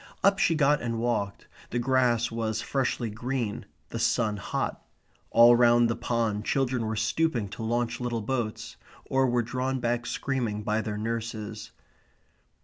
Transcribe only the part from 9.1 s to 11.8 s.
were drawn back screaming by their nurses.